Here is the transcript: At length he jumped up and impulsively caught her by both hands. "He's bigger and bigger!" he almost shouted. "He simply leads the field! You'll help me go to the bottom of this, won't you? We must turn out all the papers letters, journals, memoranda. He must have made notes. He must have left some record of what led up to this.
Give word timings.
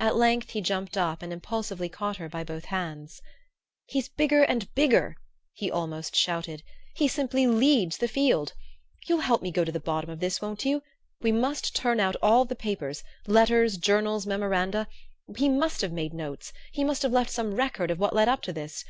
At 0.00 0.16
length 0.16 0.50
he 0.50 0.60
jumped 0.60 0.96
up 0.96 1.22
and 1.22 1.32
impulsively 1.32 1.88
caught 1.88 2.16
her 2.16 2.28
by 2.28 2.42
both 2.42 2.64
hands. 2.64 3.22
"He's 3.86 4.08
bigger 4.08 4.42
and 4.42 4.68
bigger!" 4.74 5.14
he 5.52 5.70
almost 5.70 6.16
shouted. 6.16 6.64
"He 6.96 7.06
simply 7.06 7.46
leads 7.46 7.98
the 7.98 8.08
field! 8.08 8.52
You'll 9.06 9.20
help 9.20 9.42
me 9.42 9.52
go 9.52 9.62
to 9.62 9.70
the 9.70 9.78
bottom 9.78 10.10
of 10.10 10.18
this, 10.18 10.42
won't 10.42 10.64
you? 10.64 10.82
We 11.20 11.30
must 11.30 11.76
turn 11.76 12.00
out 12.00 12.16
all 12.20 12.44
the 12.44 12.56
papers 12.56 13.04
letters, 13.28 13.76
journals, 13.76 14.26
memoranda. 14.26 14.88
He 15.36 15.48
must 15.48 15.82
have 15.82 15.92
made 15.92 16.14
notes. 16.14 16.52
He 16.72 16.82
must 16.82 17.02
have 17.02 17.12
left 17.12 17.30
some 17.30 17.54
record 17.54 17.92
of 17.92 18.00
what 18.00 18.12
led 18.12 18.28
up 18.28 18.42
to 18.42 18.52
this. 18.52 18.84